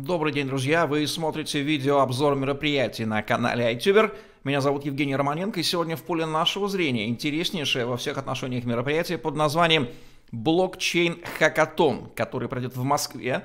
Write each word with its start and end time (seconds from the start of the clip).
Добрый 0.00 0.32
день, 0.32 0.46
друзья! 0.46 0.86
Вы 0.86 1.08
смотрите 1.08 1.60
видеообзор 1.60 2.36
мероприятий 2.36 3.04
на 3.04 3.20
канале 3.20 3.74
iTuber. 3.74 4.16
Меня 4.44 4.60
зовут 4.60 4.84
Евгений 4.84 5.16
Романенко, 5.16 5.58
и 5.58 5.64
сегодня 5.64 5.96
в 5.96 6.04
поле 6.04 6.24
нашего 6.24 6.68
зрения 6.68 7.08
интереснейшее 7.08 7.84
во 7.84 7.96
всех 7.96 8.16
отношениях 8.16 8.64
мероприятие 8.64 9.18
под 9.18 9.34
названием 9.34 9.88
Блокчейн 10.30 11.18
Хакатон, 11.40 12.12
который 12.14 12.48
пройдет 12.48 12.76
в 12.76 12.84
Москве 12.84 13.42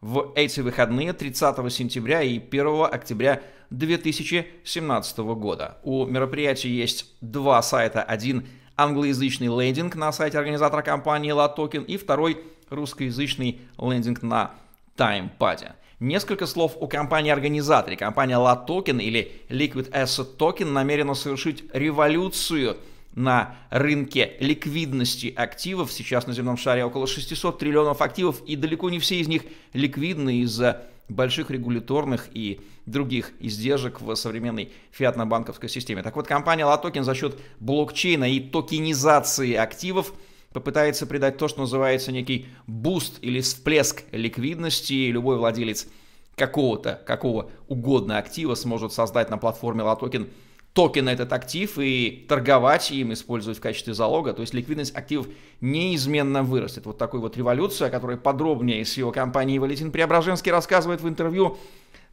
в 0.00 0.32
эти 0.34 0.58
выходные 0.58 1.12
30 1.12 1.72
сентября 1.72 2.22
и 2.22 2.40
1 2.40 2.66
октября 2.90 3.40
2017 3.70 5.18
года. 5.18 5.78
У 5.84 6.06
мероприятия 6.06 6.70
есть 6.70 7.14
два 7.20 7.62
сайта. 7.62 8.02
Один 8.02 8.48
англоязычный 8.76 9.46
лендинг 9.46 9.94
на 9.94 10.10
сайте 10.10 10.38
организатора 10.38 10.82
компании 10.82 11.32
LaToken 11.32 11.84
и 11.84 11.98
второй 11.98 12.42
русскоязычный 12.68 13.60
лендинг 13.78 14.22
на 14.22 14.50
TimePad. 14.96 15.72
Несколько 16.00 16.46
слов 16.46 16.76
о 16.78 16.86
компании-организаторе. 16.86 17.96
Компания 17.96 18.36
LaToken 18.36 19.02
или 19.02 19.32
Liquid 19.48 19.90
Asset 19.92 20.36
Token 20.36 20.70
намерена 20.70 21.14
совершить 21.14 21.64
революцию 21.72 22.76
на 23.14 23.56
рынке 23.70 24.36
ликвидности 24.40 25.32
активов. 25.34 25.90
Сейчас 25.90 26.26
на 26.26 26.34
земном 26.34 26.58
шаре 26.58 26.84
около 26.84 27.06
600 27.06 27.58
триллионов 27.58 28.02
активов, 28.02 28.42
и 28.46 28.56
далеко 28.56 28.90
не 28.90 28.98
все 28.98 29.20
из 29.20 29.28
них 29.28 29.42
ликвидны 29.72 30.40
из-за 30.40 30.82
больших 31.08 31.50
регуляторных 31.50 32.28
и 32.34 32.60
других 32.84 33.32
издержек 33.40 34.02
в 34.02 34.14
современной 34.16 34.72
фиатно-банковской 34.90 35.70
системе. 35.70 36.02
Так 36.02 36.16
вот, 36.16 36.26
компания 36.26 36.64
LaToken 36.64 37.04
за 37.04 37.14
счет 37.14 37.38
блокчейна 37.58 38.30
и 38.30 38.40
токенизации 38.40 39.54
активов– 39.54 40.12
попытается 40.56 41.06
придать 41.06 41.36
то, 41.36 41.48
что 41.48 41.60
называется 41.60 42.12
некий 42.12 42.46
буст 42.66 43.18
или 43.20 43.42
всплеск 43.42 44.04
ликвидности. 44.10 44.94
И 44.94 45.12
любой 45.12 45.36
владелец 45.36 45.86
какого-то, 46.34 46.98
какого 47.06 47.50
угодно 47.68 48.16
актива 48.16 48.54
сможет 48.54 48.94
создать 48.94 49.28
на 49.28 49.36
платформе 49.36 49.82
LaToken 49.82 50.30
токен 50.72 51.10
этот 51.10 51.34
актив 51.34 51.78
и 51.78 52.24
торговать 52.26 52.90
им, 52.90 53.12
использовать 53.12 53.58
в 53.58 53.60
качестве 53.60 53.92
залога. 53.92 54.32
То 54.32 54.40
есть 54.40 54.54
ликвидность 54.54 54.96
активов 54.96 55.26
неизменно 55.60 56.42
вырастет. 56.42 56.86
Вот 56.86 56.96
такой 56.96 57.20
вот 57.20 57.36
революция, 57.36 57.88
о 57.88 57.90
которой 57.90 58.16
подробнее 58.16 58.82
с 58.86 58.96
его 58.96 59.12
компанией 59.12 59.58
Валентин 59.58 59.92
Преображенский 59.92 60.52
рассказывает 60.52 61.02
в 61.02 61.08
интервью 61.08 61.58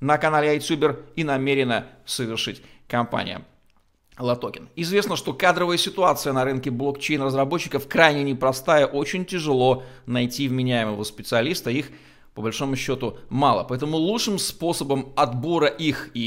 на 0.02 0.18
канале 0.18 0.58
iTuber 0.58 1.02
и 1.16 1.24
намерена 1.24 1.88
совершить 2.06 2.62
компания. 2.90 3.46
LAToken. 4.18 4.70
Известно, 4.76 5.16
что 5.16 5.34
кадровая 5.34 5.78
ситуация 5.78 6.34
на 6.34 6.44
рынке 6.44 6.70
блокчейн-разработчиков 6.70 7.88
крайне 7.88 8.24
непростая, 8.24 8.86
очень 8.86 9.26
тяжело 9.26 9.84
найти 10.06 10.48
вменяемого 10.48 11.04
специалиста, 11.04 11.72
их 11.72 11.90
по 12.36 12.42
большому 12.42 12.76
счету 12.76 13.18
мало. 13.30 13.64
Поэтому 13.64 13.98
лучшим 13.98 14.40
способом 14.40 15.14
отбора 15.16 15.68
их 15.68 16.10
и 16.14 16.22